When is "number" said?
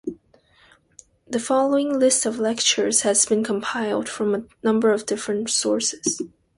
4.63-4.91